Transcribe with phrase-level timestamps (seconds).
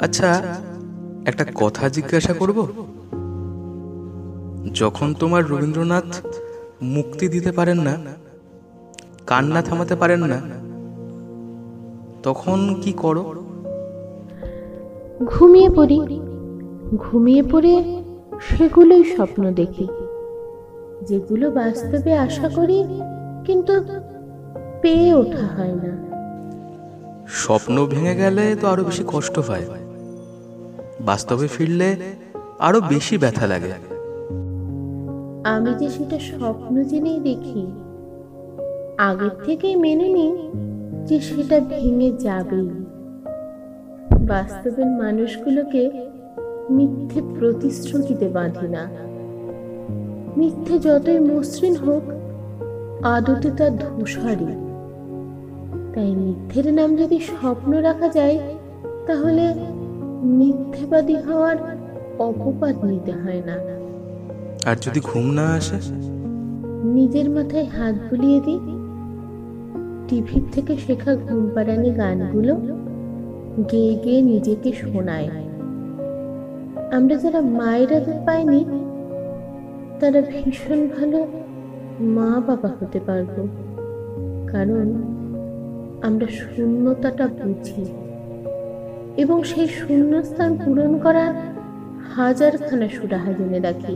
[0.00, 0.60] আচ্ছা
[1.26, 2.66] একটা কথা জিজ্ঞাসা করব?
[4.74, 6.26] যখন তোমার রবীন্দ্রনাথ
[6.82, 7.96] মুক্তি দিতে পারেন না
[9.26, 10.40] কান্না থামাতে পারেন না
[12.22, 13.34] তখন কি করো?
[15.24, 16.20] ঘুমিয়ে পড়ি।
[16.96, 18.02] ঘুমিয়ে পড়ে
[18.40, 19.88] সেগুলোই স্বপ্ন দেখি।
[21.02, 22.84] যেগুলো বাস্তবে আশা করি
[23.44, 23.84] কিন্তু
[24.82, 26.06] পেয়ে ওঠা হয় না।
[27.28, 29.64] স্বপ্ন ভেঙে গেলে তো আরও বেশি কষ্ট হয়।
[31.00, 31.96] বাস্তবে ফিরলে
[32.58, 33.72] আরও বেশি ব্যথা লাগে।
[35.44, 37.66] আমি যে সেটা স্বপ্ন জেনেই দেখি,
[38.98, 40.32] আগের থেকেই মেনে নিই
[41.04, 42.68] যে সেটা ভেঙে যাবেই।
[44.28, 45.90] বাস্তবের মানুষগুলোকে
[46.70, 48.90] মিথ্যে প্রতিশ্রুতিতে বাঁধি না।
[50.36, 52.02] মিথ্যে যতই মসৃণ হোক,
[53.02, 54.52] আদতে তার ধূসরই
[55.94, 58.38] তাই মিথ্যের নাম যদি স্বপ্ন রাখা যায়,
[59.06, 59.54] তাহলে
[60.22, 61.56] মিথ্যেবাদী হওয়ার
[62.18, 63.56] অপবাদ নিতে হয় না।
[64.70, 65.76] আর যদি ঘুম না আসে?
[66.84, 68.58] নিজের মাথায় হাত বুলিয়ে দিই।
[70.08, 72.56] টিভির থেকে শেখা ঘুম পাড়ানি গানগুলো
[73.72, 75.28] গেয়ে গেয়ে নিজেকে শোনায়।
[76.92, 78.64] আমরা যারা মায়ের আদর পাইনি
[80.00, 81.26] তারা ভীষণ ভালো
[82.00, 83.48] মা বাবা হতে পারব।
[84.46, 84.92] কারণ
[86.02, 87.84] আমরা শূন্যতাটা বুঝি।
[89.16, 91.32] এবং সেই শূন্যস্থান পূরণ করার
[92.16, 93.94] হাজারখানা সুরাহা জেনে রাখি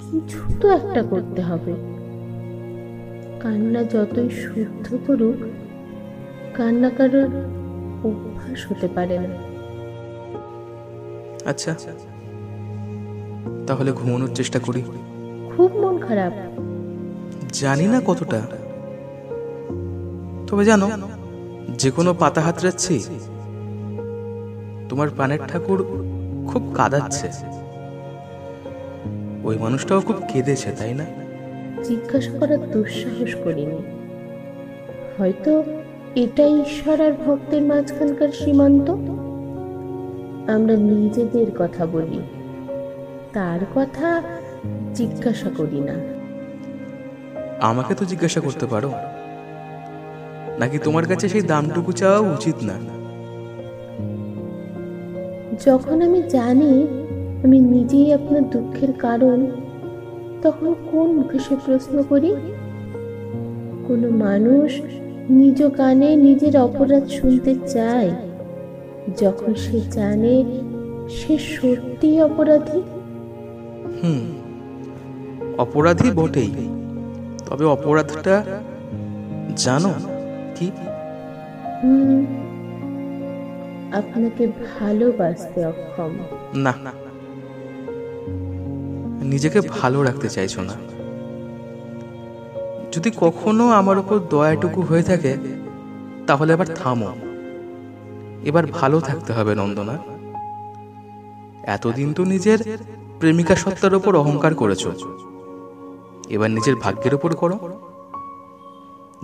[0.00, 1.72] কিছু তো একটা করতে হবে।
[3.40, 5.36] কান্না যতই শুদ্ধ করুক
[6.54, 7.30] কান্না কারোর
[8.04, 9.30] অভ্যাস হতে পারে না।
[11.50, 11.74] আচ্ছা
[13.66, 14.82] তাহলে ঘুমানোর চেষ্টা করি।
[15.56, 16.32] খুব মন খারাপ।
[17.52, 18.40] জানি না কতটা।
[20.46, 20.90] তবে জানো
[21.78, 22.94] যে কোনো পাতা হাতড়াচ্ছি
[24.92, 25.78] তোমার প্রাণের ঠাকুর
[26.52, 27.28] খুব কাঁদাচ্ছে।
[29.44, 31.04] ওই মানুষটাও খুব কেঁদেছে তাই না?
[31.84, 33.76] জিজ্ঞাসা করার দুঃসাহস করিনি।
[35.18, 35.62] হয়তো
[36.14, 38.90] এটাই ঈশ্বর আর ভক্তের মাঝখানকার সীমান্ত?
[40.50, 42.22] আমরা নিজেদের কথা বলি
[43.32, 44.22] তার কথা
[44.94, 45.94] জিজ্ঞাসা করি না।
[47.60, 48.92] আমাকে তো জিজ্ঞাসা করতে পারো।
[50.58, 53.01] নাকি তোমার কাছে সেই দামটুকু চাওয়া উচিত না?
[55.60, 56.86] যখন আমি জানি
[57.44, 59.46] আমি নিজেই আপনার দুঃখের কারণ
[60.42, 62.36] তখন কোন মুখে সে প্রশ্ন করি?
[63.88, 64.80] কোনো মানুষ
[65.30, 68.10] নিজ কানে নিজের অপরাধ শুনতে চায়।
[69.18, 70.44] যখন সে জানে
[71.10, 72.80] সে সত্যিই অপরাধী?
[74.02, 74.32] হুম
[75.58, 76.50] অপরাধী বটেই।
[77.50, 78.44] তবে অপরাধটা
[79.56, 79.92] জানো
[80.56, 80.70] কি?
[81.84, 82.24] হুম
[83.92, 86.10] আপনাকে ভালোবাসতে অক্ষম।
[86.54, 86.74] না।
[89.24, 90.74] নিজেকে ভালো রাখতে চাইছো না।
[92.92, 95.36] যদি কখনো আমার উপর দয়াটুকু হয়ে থাকে,
[96.26, 97.14] তাহলে এবার থামো।
[98.44, 99.98] এবার ভালো থাকতে হবে, নন্দনা।
[101.62, 102.78] এতদিন তো নিজের
[103.20, 104.86] প্রেমিকা সত্তার উপর অহংকার করেছ।
[106.28, 107.58] এবার নিজের ভাগ্যের উপর করো।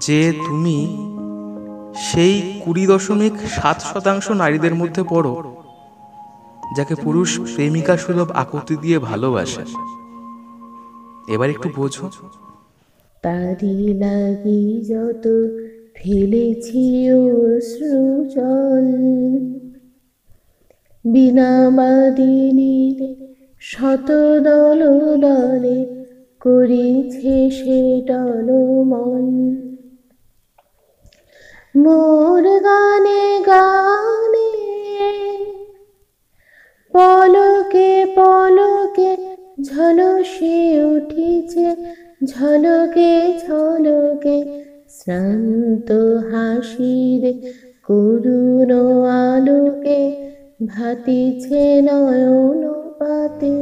[0.00, 0.98] যে তুমি
[1.96, 5.32] সেই কুড়ি দশমিক সাত শতাংশ নারীদের মধ্যে পড়ো,
[6.76, 9.64] যাকে পুরুষ প্রেমিকা সুলভ আকুতি দিয়ে ভালোবাসে।
[11.28, 12.06] এবার একটু বোঝো।
[13.22, 15.24] তারি লাগি যত
[15.94, 18.86] ফেলেছি অশ্রু জল
[21.04, 22.98] বিনা বাদিনীর
[23.60, 24.08] শত
[24.40, 24.80] দল
[25.20, 25.78] দলে
[26.40, 29.71] করিছে সে টলমল।
[31.74, 34.50] মোর গানে গানে।
[36.94, 39.10] পলকে পলকে
[39.62, 41.66] ঝলসে উঠিছে,
[42.26, 43.12] ঝলকে
[43.42, 44.36] ঝলকে
[44.90, 45.88] শ্রান্ত
[46.30, 47.22] হাসির
[47.86, 48.70] করুণ
[49.22, 50.00] আলোকে
[50.66, 52.62] ভাতিছে নয়ন
[52.98, 53.56] পাতে